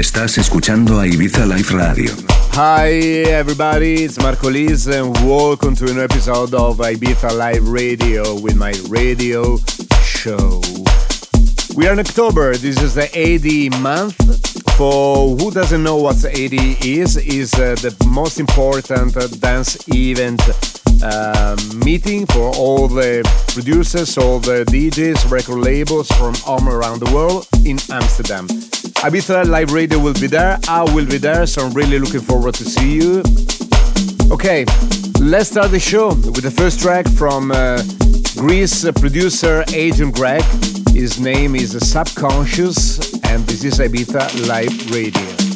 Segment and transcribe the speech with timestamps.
[0.00, 2.10] Estás escuchando a Ibiza Radio.
[2.54, 8.34] Hi everybody, it's Marco Lys and welcome to a new episode of Ibiza Live Radio
[8.40, 9.58] with my radio
[10.02, 10.62] show.
[11.76, 14.16] We are in October, this is the AD month.
[14.78, 20.40] For who doesn't know what AD is, is uh, the most important dance event
[21.02, 27.14] uh, meeting for all the producers, all the DJs, record labels from all around the
[27.14, 28.48] world in Amsterdam.
[29.02, 30.58] Ibiza Live Radio will be there.
[30.68, 33.22] I will be there, so I'm really looking forward to see you.
[34.30, 34.66] Okay,
[35.18, 37.82] let's start the show with the first track from uh,
[38.36, 40.42] Greece producer Agent Greg.
[40.92, 45.49] His name is Subconscious, and this is Ibiza Live Radio.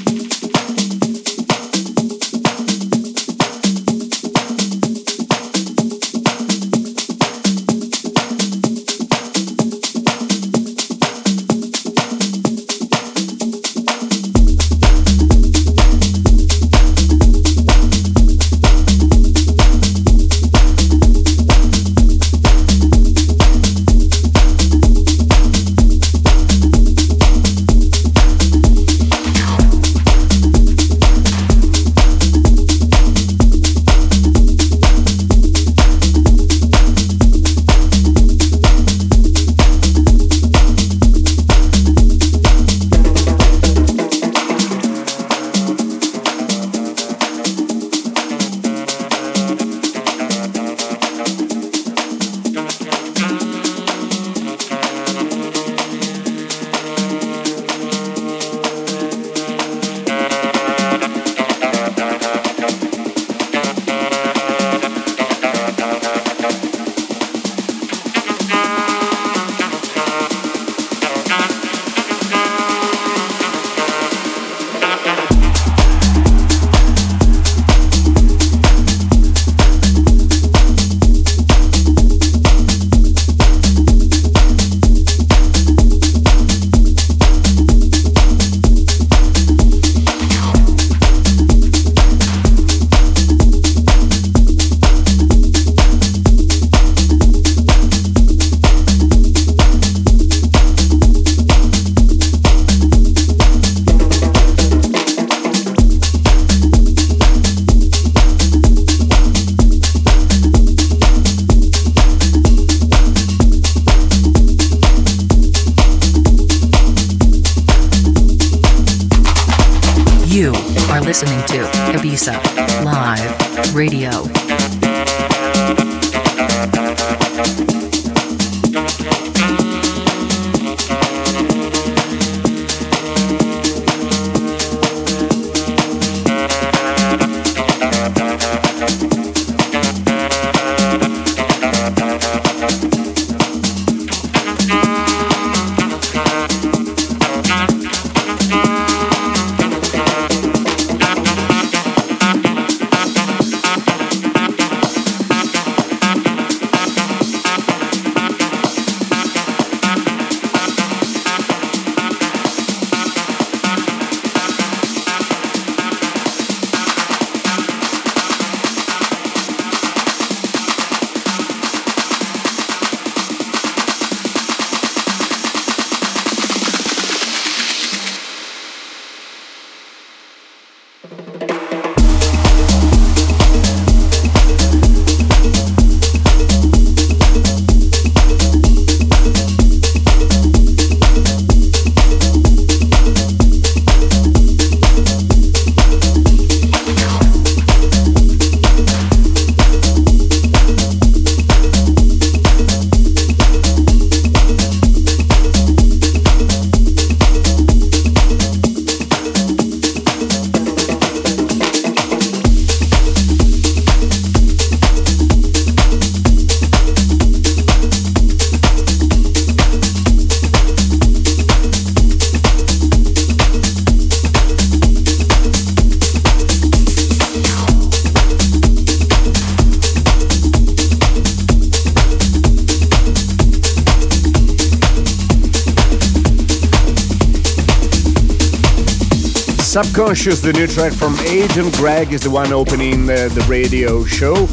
[239.75, 244.47] Subconscious, the new track from Agent Greg, is the one opening uh, the radio show.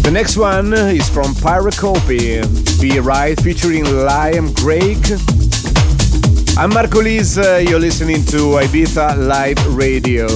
[0.00, 2.40] The next one is from Pirate Copy,
[2.80, 5.04] Be Right, featuring Liam Craig.
[6.56, 10.26] I'm Marco Lys, uh, you're listening to Ibiza Live Radio.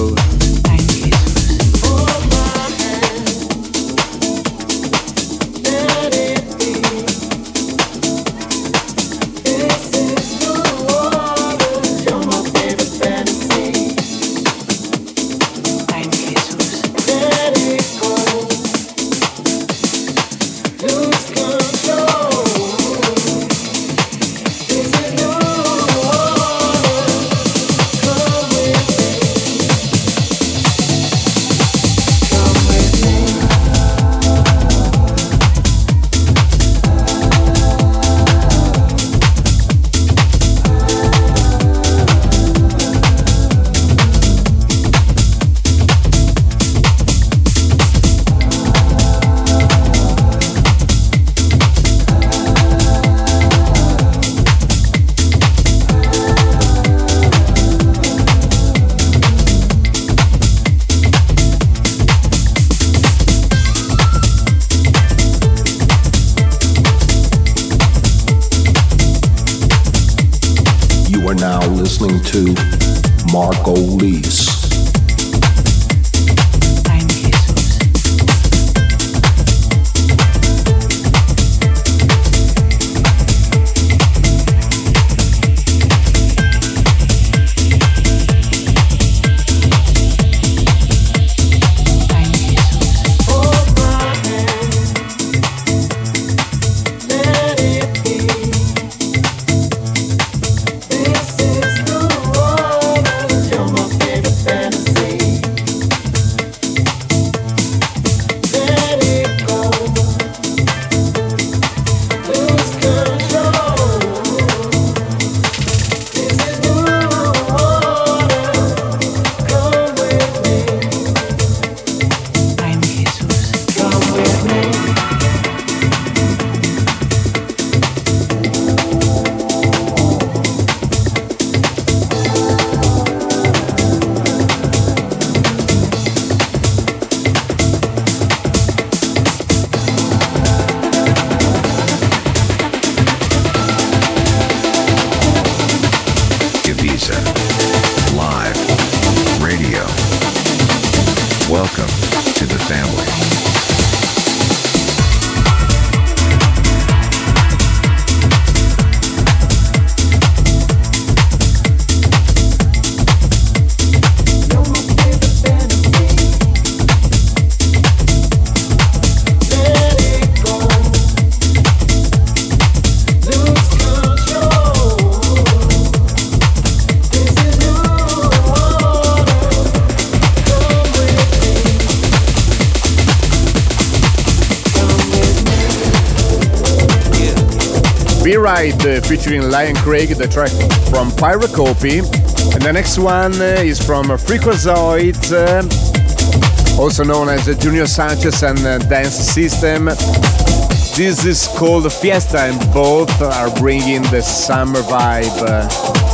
[188.43, 190.51] Ride uh, featuring Liam Craig, the track
[190.89, 191.99] from Pirate Copy.
[191.99, 198.59] And the next one uh, is from Freakazoid, uh, also known as Junior Sanchez and
[198.89, 199.85] Dance System.
[199.85, 206.12] This is called Fiesta, and both are bringing the summer vibe.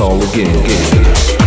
[0.00, 0.48] all again.
[0.64, 1.43] again.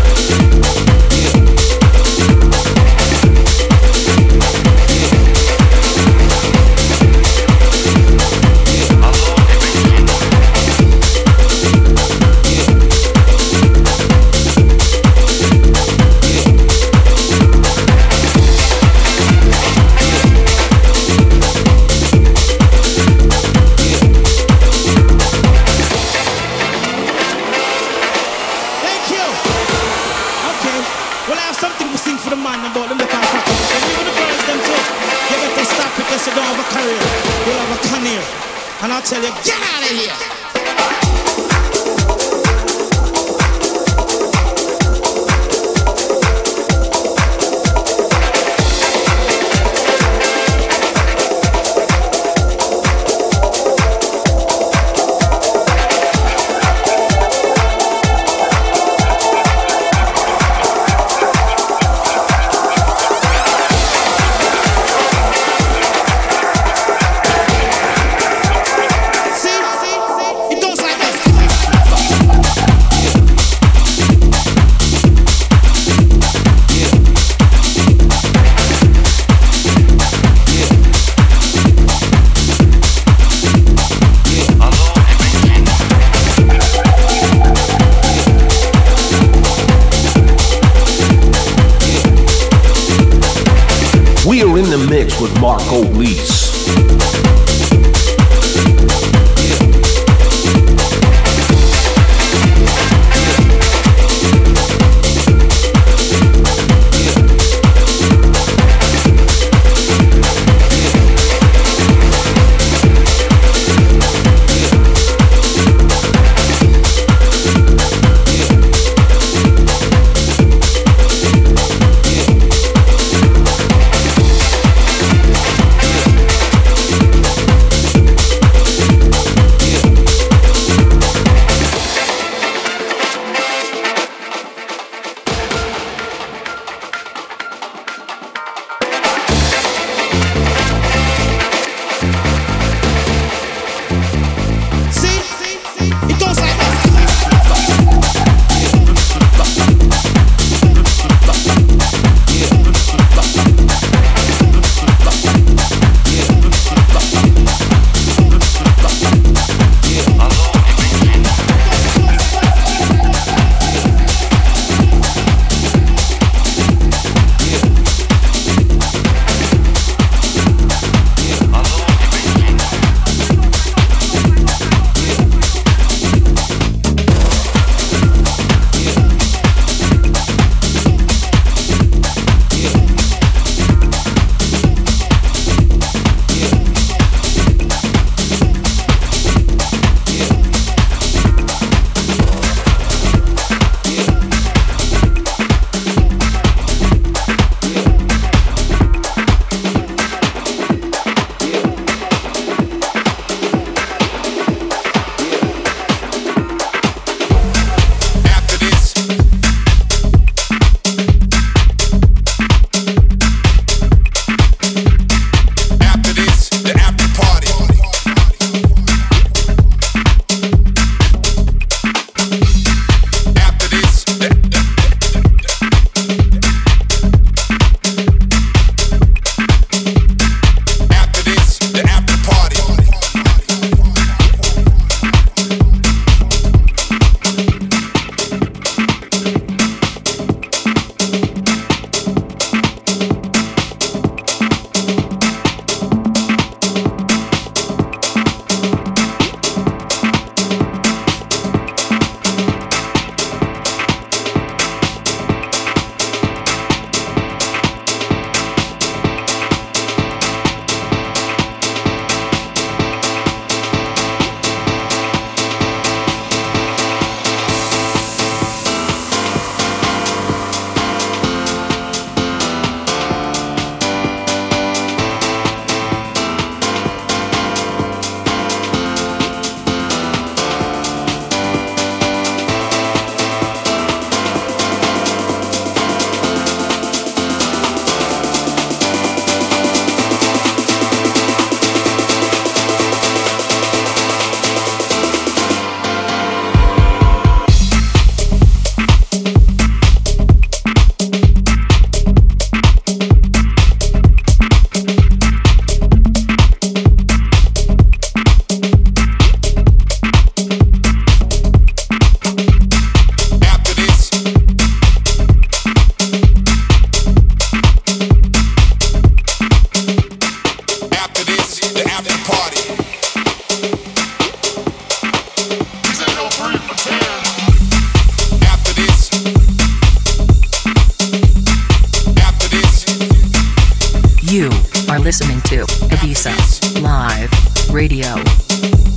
[335.08, 337.32] Listening to Ibiza Live
[337.74, 338.08] Radio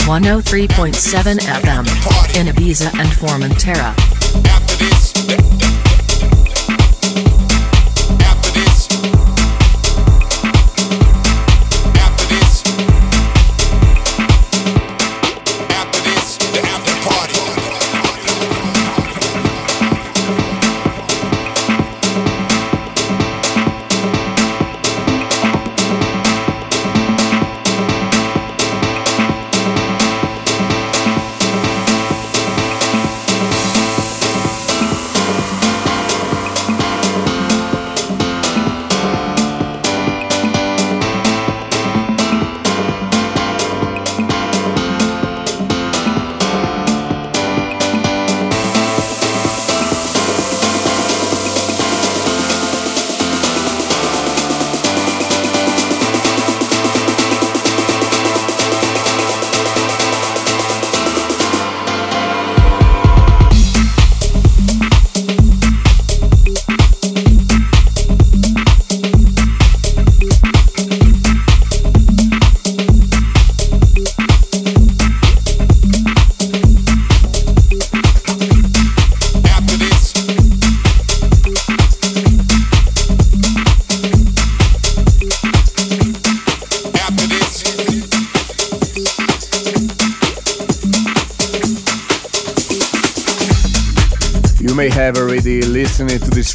[0.09, 1.87] 103.7 FM
[2.37, 3.95] in Ibiza and Formentera.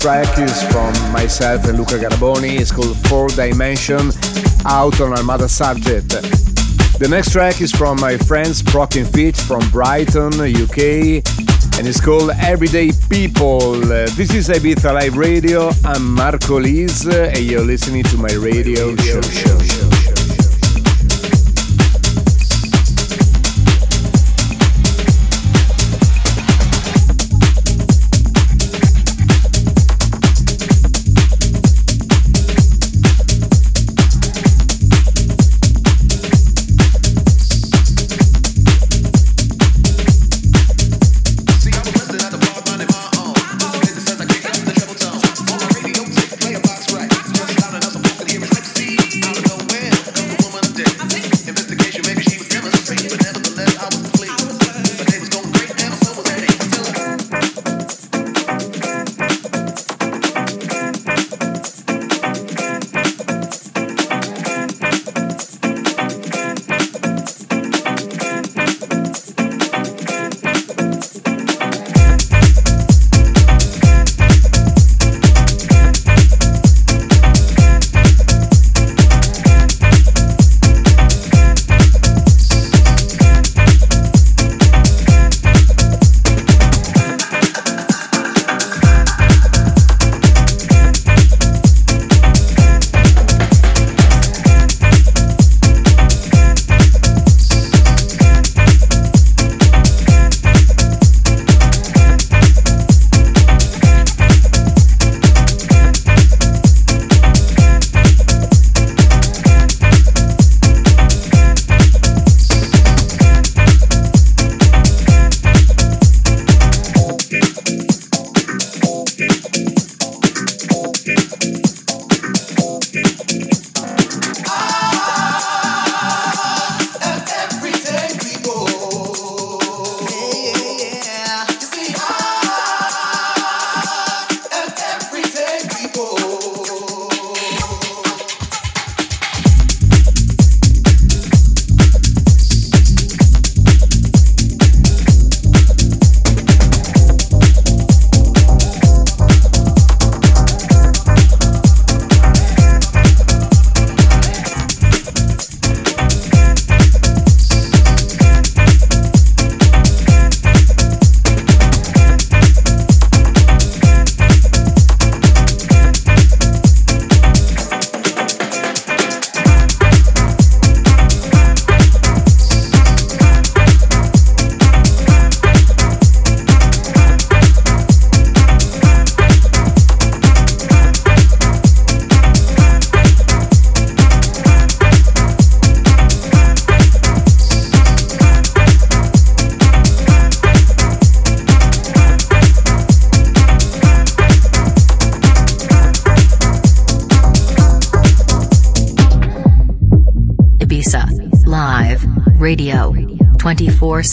[0.05, 2.59] Track is from myself and Luca Garaboni.
[2.59, 4.11] It's called Four Dimension,
[4.63, 6.09] out on Armada Subjekt.
[6.99, 11.25] The next track is from my friends Prok and from Brighton, UK,
[11.79, 13.71] and it's called Everyday People.
[13.81, 15.71] This is Ibiza Live Radio.
[15.83, 16.59] I'm Marco
[17.07, 19.21] uh, and you're listening to my radio show.
[19.23, 19.84] show, show.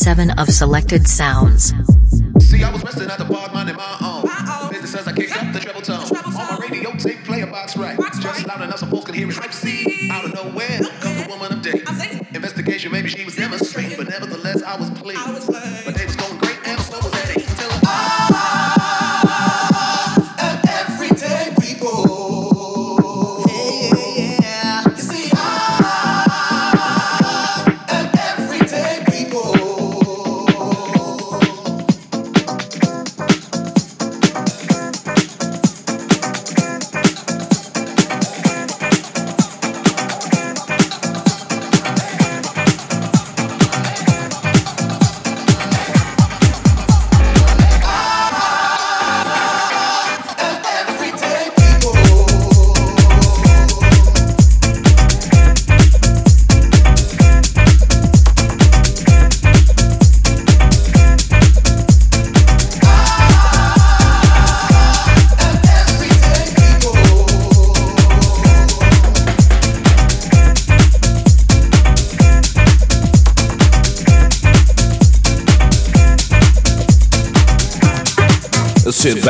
[0.02, 1.91] 7 of selected sounds.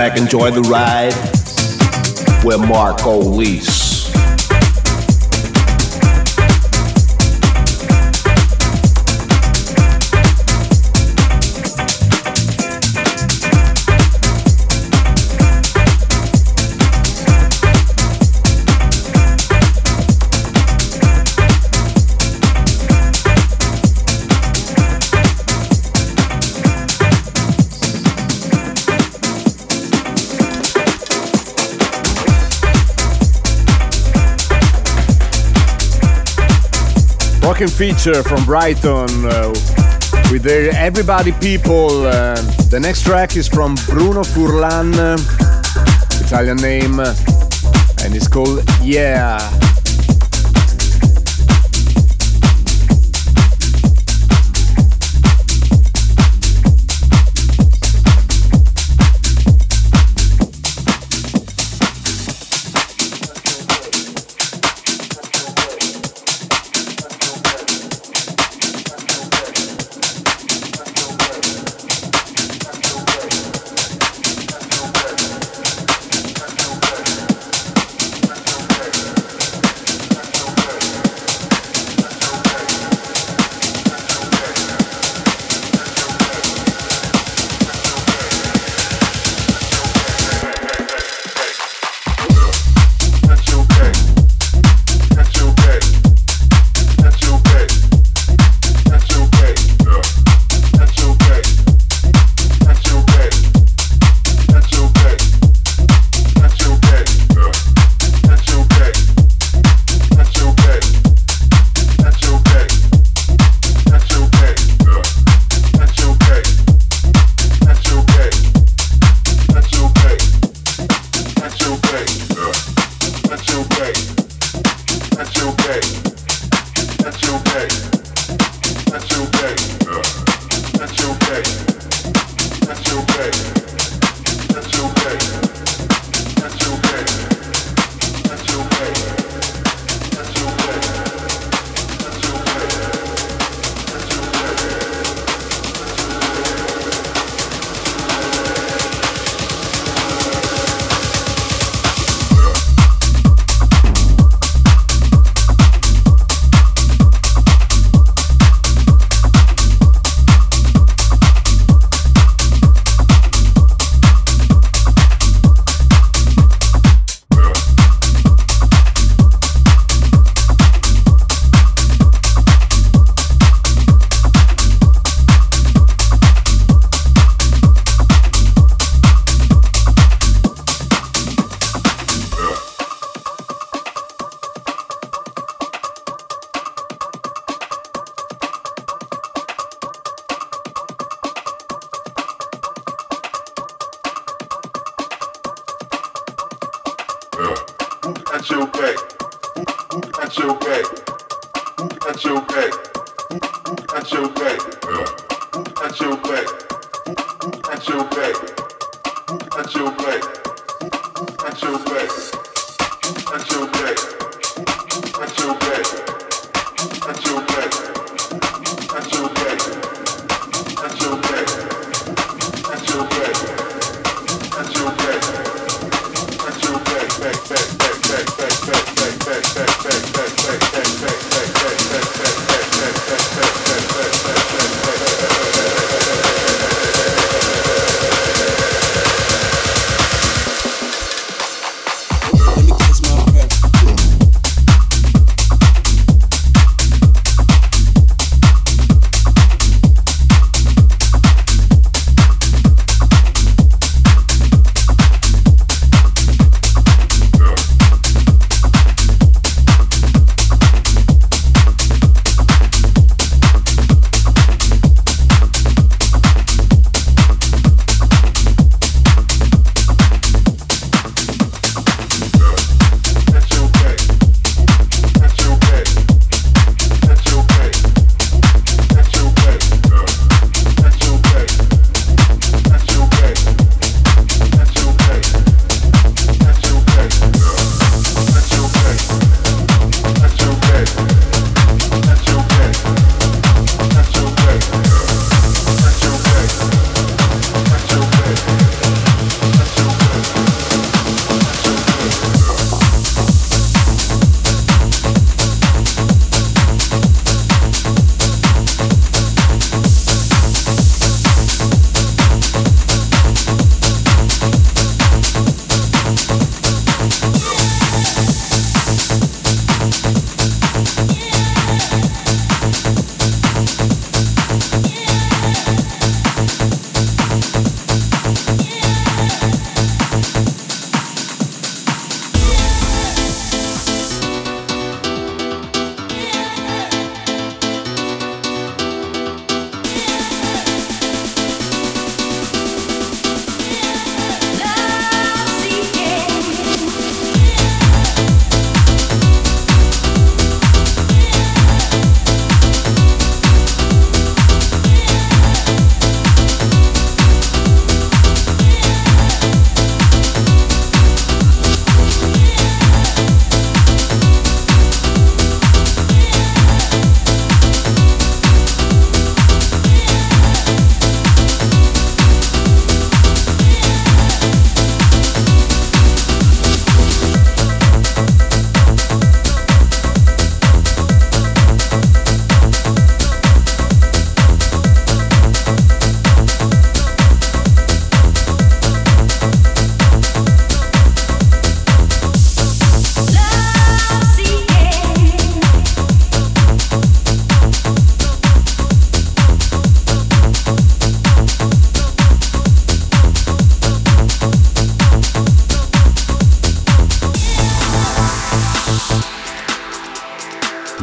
[0.08, 1.14] back, enjoy the ride.
[2.44, 3.81] We're Marco Lys.
[37.68, 39.48] Fitch from Brighton uh,
[40.30, 42.06] with their Everybody People.
[42.06, 42.34] Uh,
[42.70, 49.61] the next track is from Bruno Furlan, uh, Italian name, and it's called Yeah.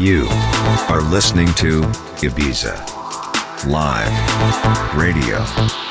[0.09, 0.25] You
[0.89, 1.81] are listening to
[2.23, 2.73] Ibiza
[3.67, 5.88] Live Radio.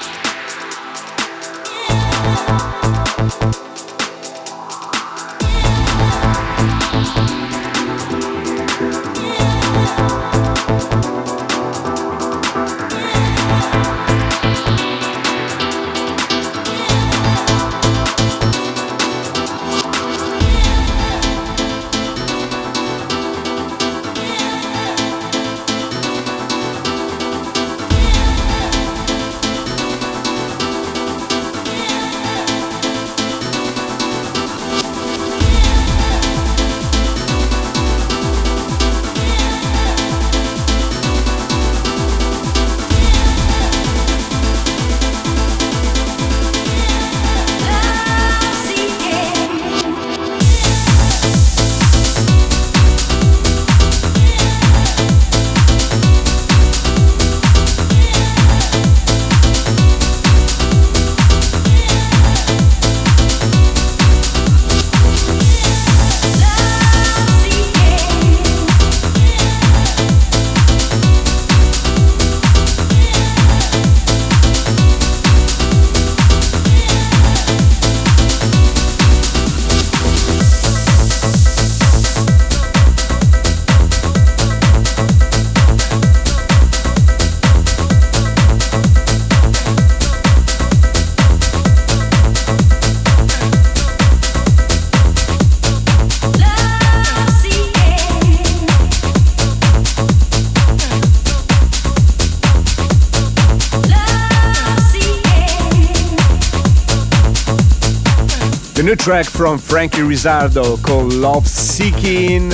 [108.88, 112.48] New track from Franky Rizardo called Love Seeking.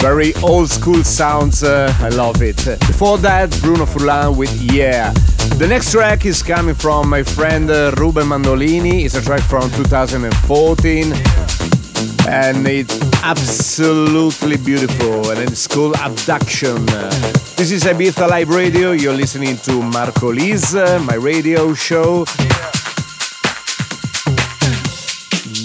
[0.00, 2.56] Very old school sounds, uh, I love it.
[2.86, 5.12] Before that, Bruno Furlan with Yeah.
[5.58, 9.04] The next track is coming from my friend uh, Ruben Mandolini.
[9.04, 11.12] It's a track from 2014
[12.26, 16.86] and it's absolutely beautiful and it's called Abduction.
[17.56, 18.92] This is Ibiza Live Radio.
[18.92, 22.24] You're listening to Marco Lys, uh, my radio show.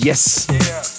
[0.05, 0.47] Yes.
[0.51, 0.94] Live.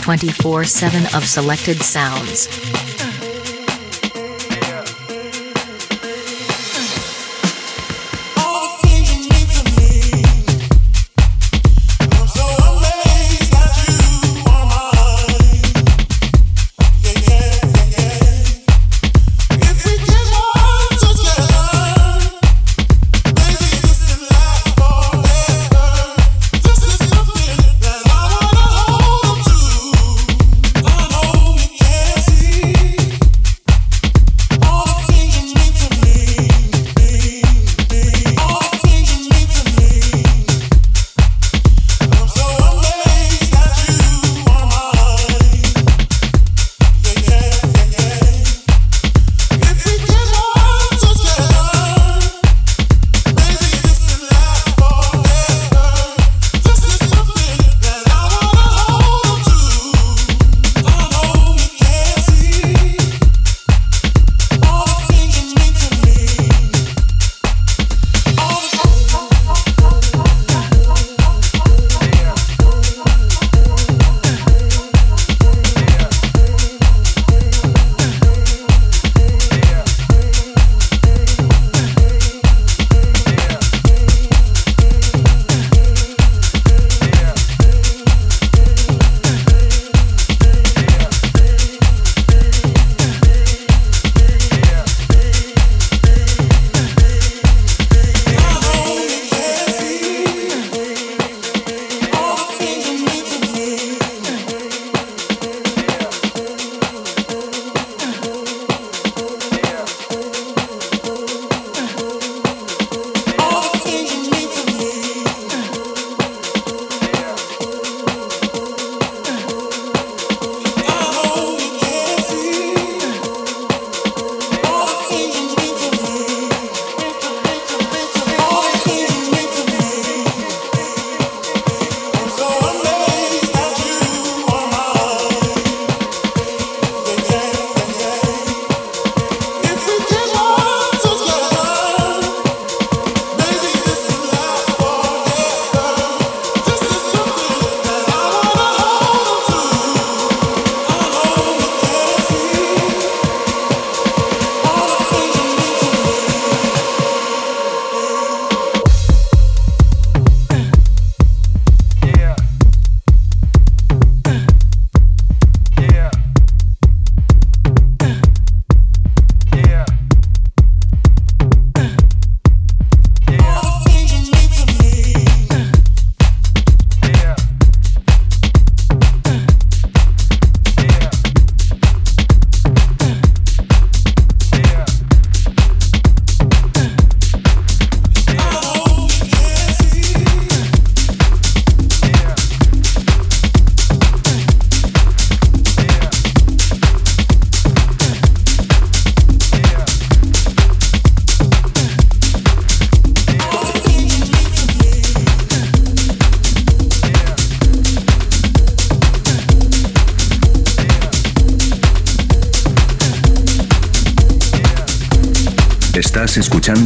[0.00, 2.89] 24 7 of selected sounds.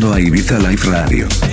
[0.05, 1.43] Escuchando a Ibiza Life Radio.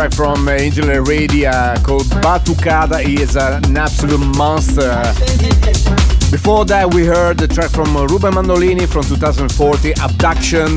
[0.00, 4.88] Track from Angel Heredia called Batucada is an absolute monster.
[6.30, 10.74] Before that, we heard the track from Ruben Mandolini from 2040, Abduction.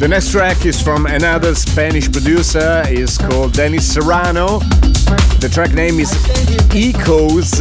[0.00, 4.60] The next track is from another Spanish producer, is called Danny Serrano.
[5.40, 6.10] The track name is
[6.74, 7.60] Echoes.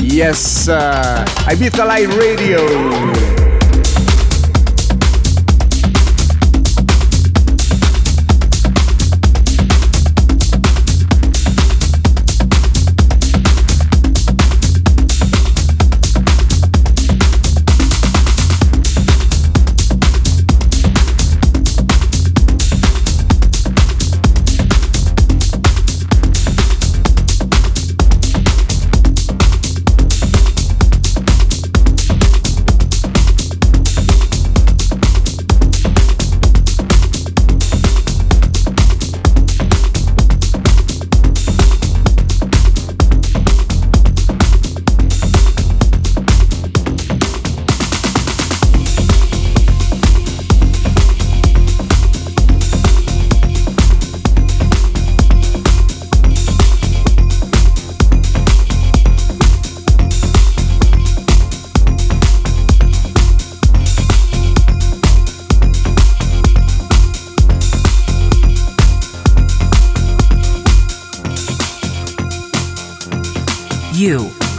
[0.00, 3.43] Yes, uh, Ibiza Live Radio.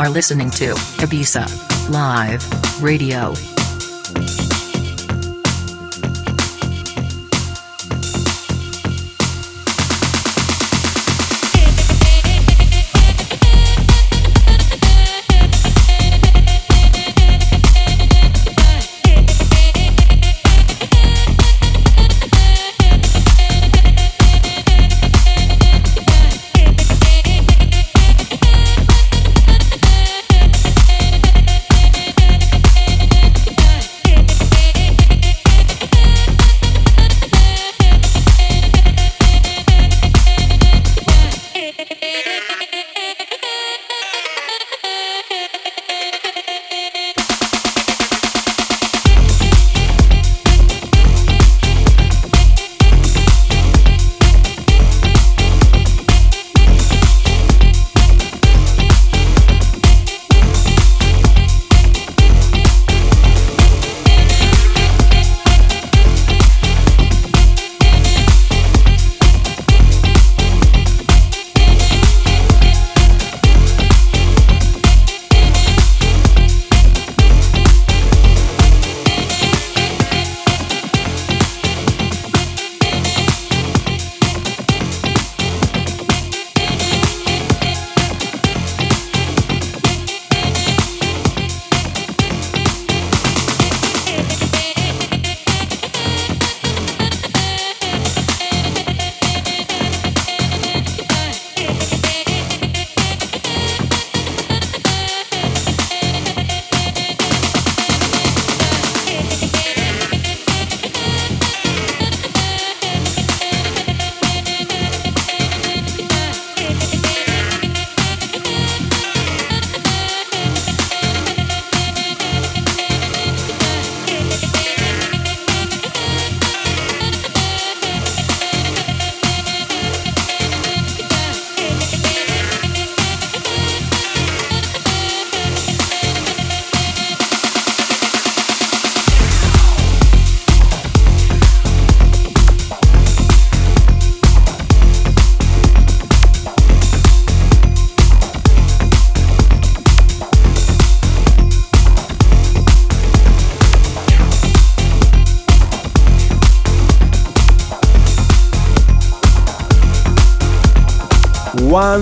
[0.06, 3.55] Are listening to Ibiza Live Radio.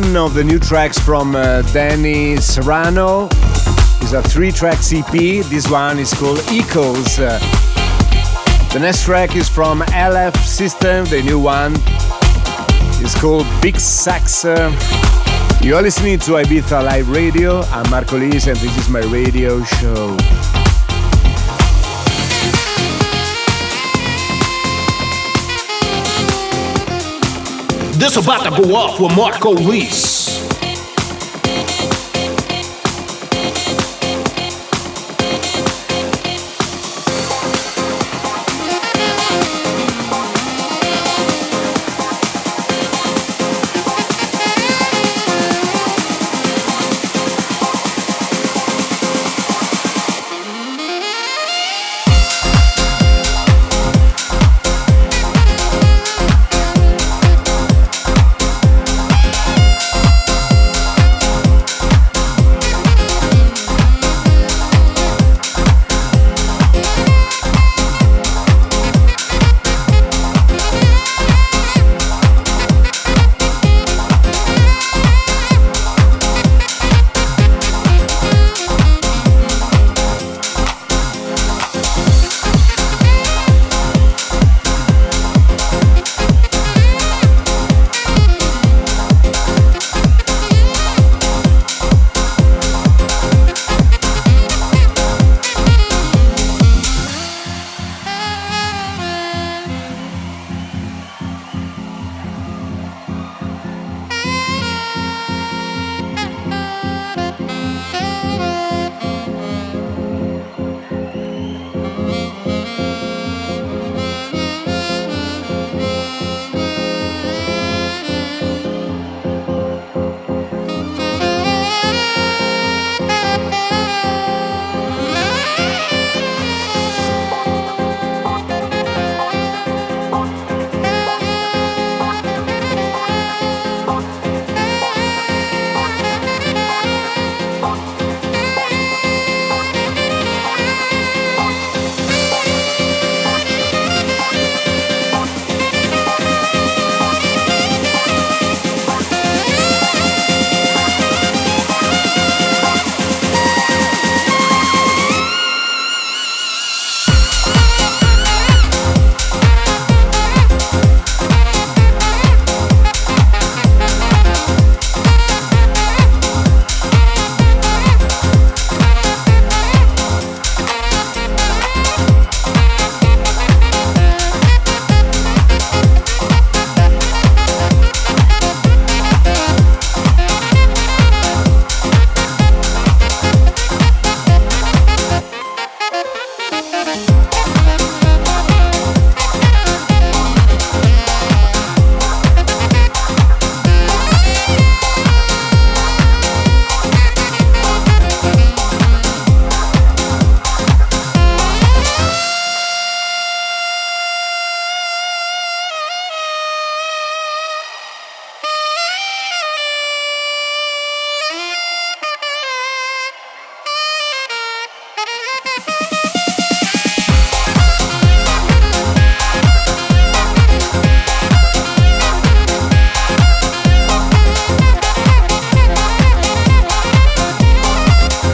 [0.01, 3.27] One of the new tracks from uh, Danny Serrano.
[4.01, 5.11] It's a three track EP.
[5.45, 7.19] This one is called Echoes.
[7.19, 7.37] Uh,
[8.73, 11.73] the next track is from LF System, the new one
[13.03, 14.45] is called Big Sax.
[14.45, 14.71] Uh,
[15.61, 17.61] you are listening to Ibiza Live Radio.
[17.61, 20.17] I'm Marco Lys and this is my radio show.
[28.03, 30.22] This about to go off with Marco Lys.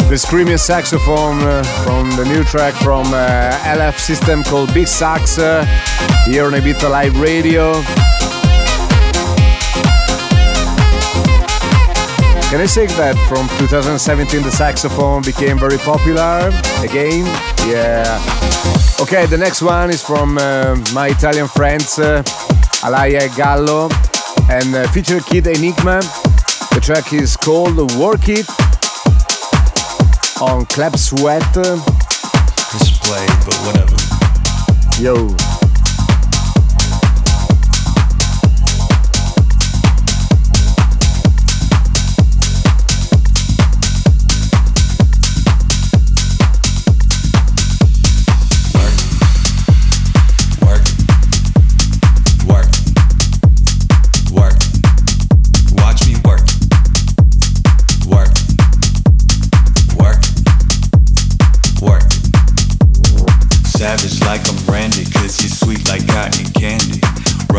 [0.10, 5.38] The screamy saxophone uh, from the new track from uh, LF System called Big Sax
[5.38, 5.64] uh,
[6.26, 7.74] here on Ibiza Live Radio.
[12.50, 16.50] Can I say that from 2017 the saxophone became very popular
[16.82, 17.26] again?
[17.70, 18.20] Yeah.
[19.00, 22.24] Okay, the next one is from uh, my Italian friends uh,
[22.82, 23.90] Alaia Gallo
[24.50, 26.02] and uh, featured Kid Enigma.
[26.74, 28.48] The track is called Work It
[30.42, 31.44] on club Sweat.
[31.56, 33.96] It's played, but whatever.
[35.02, 35.49] Yo.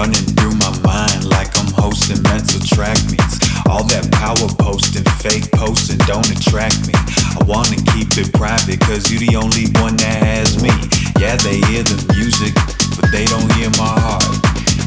[0.00, 3.36] running through my mind like I'm hosting mental track meets.
[3.68, 6.96] All that power posting, fake posting don't attract me.
[7.36, 10.72] I wanna keep it private, cause you the only one that has me.
[11.20, 12.56] Yeah, they hear the music,
[12.96, 14.40] but they don't hear my heart.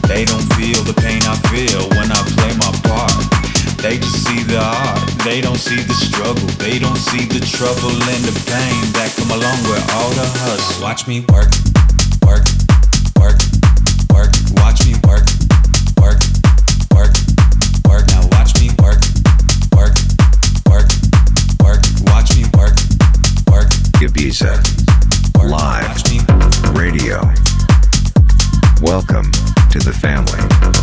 [0.09, 3.13] They don't feel the pain I feel when I play my part.
[3.85, 7.93] They just see the art, they don't see the struggle, they don't see the trouble
[7.93, 10.81] and the pain that come along with all the hustle.
[10.81, 11.53] Watch me work,
[12.25, 12.62] work.
[24.33, 24.63] Visa.
[25.45, 26.01] Live
[26.75, 27.21] radio.
[28.81, 29.31] Welcome
[29.69, 30.82] to the family.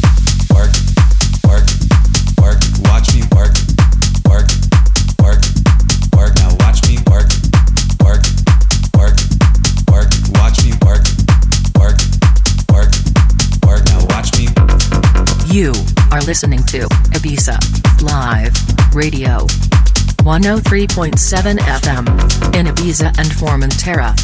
[16.21, 16.79] are listening to
[17.17, 17.57] Ibiza
[18.01, 18.53] Live
[18.95, 19.45] Radio
[20.23, 22.05] 103.7 FM
[22.55, 24.15] in Ibiza and Formentera.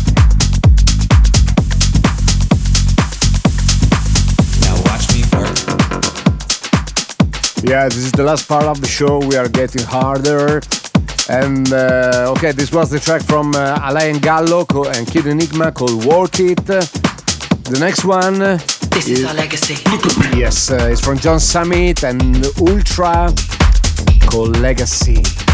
[4.61, 5.57] Now watch me work.
[7.63, 9.19] Yeah, this is the last part of the show.
[9.19, 10.61] We are getting harder.
[11.29, 16.05] And uh, okay, this was the track from uh, Alaia Gallo and Kid Enigma called
[16.05, 16.57] Work It.
[16.65, 18.59] The next one
[18.97, 19.75] this is our legacy.
[20.35, 23.29] Yes, uh, it's from John Summit and VLTRA
[24.27, 25.46] called Legacy.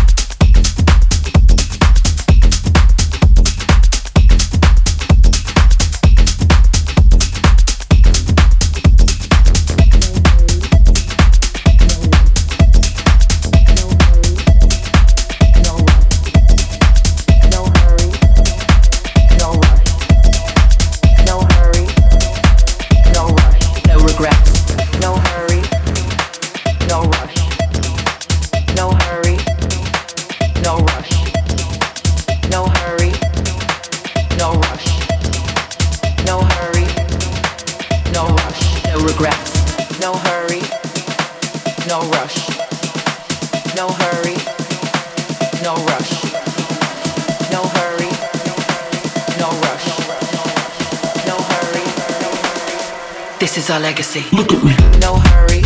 [53.64, 54.26] is our legacy.
[54.36, 54.76] Look at me.
[55.00, 55.62] No hurry,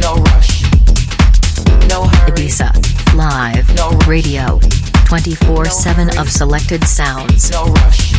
[0.00, 0.62] no rush,
[1.88, 2.48] no hurry.
[2.48, 2.70] Ibiza,
[3.14, 4.58] live, no radio,
[5.06, 7.50] 24/7 no of selected sounds.
[7.50, 8.12] No rush,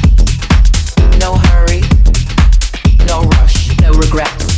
[1.19, 1.81] no hurry,
[3.05, 4.56] no rush, no regrets.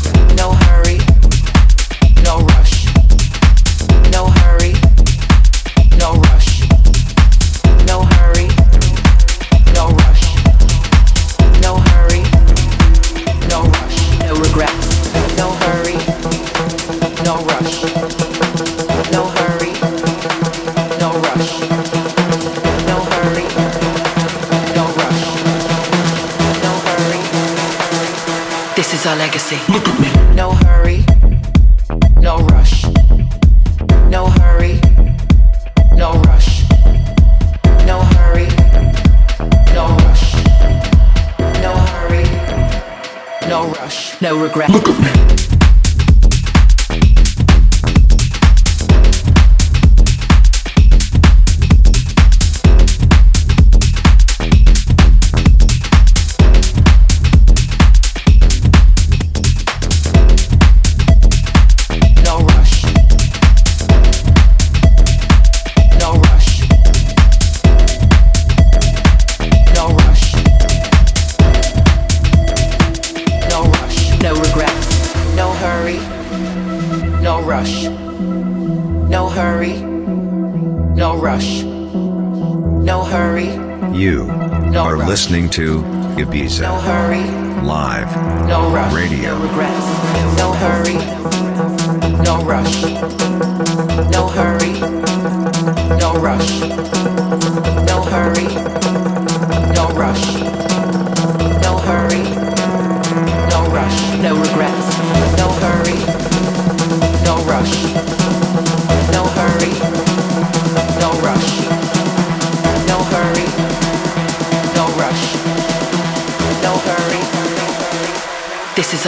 [29.09, 29.57] our legacy.
[29.71, 30.18] Look at me.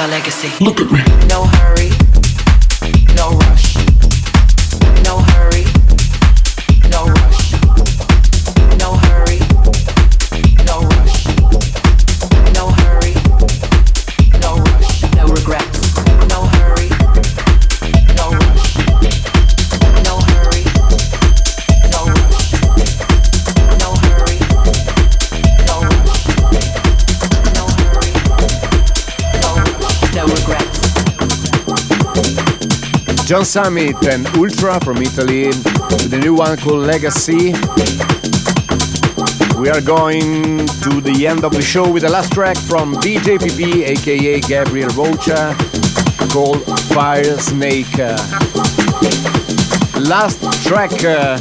[0.02, 0.50] our legacy.
[0.64, 1.28] Look at me.
[1.28, 1.71] No her.
[33.32, 37.54] John Summit and VLTRA from Italy to the new one called Legacy.
[39.58, 43.40] We are going to the end of the show with the last track from DJ
[43.86, 45.56] aka Gabriel Rocha,
[46.34, 46.62] called
[46.94, 47.98] Fire Snake.
[49.96, 50.92] Last track.
[51.02, 51.40] Uh,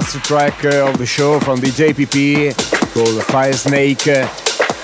[0.00, 2.54] last track uh, of the show from the JPP
[2.94, 4.08] called Fire Snake.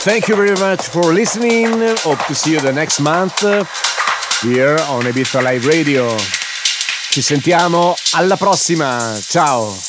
[0.05, 1.67] Thank you very much for listening.
[2.01, 3.41] Hope to see you the next month
[4.43, 6.15] here on Ibiza Live Radio.
[7.11, 9.19] Ci sentiamo alla prossima.
[9.27, 9.86] Ciao.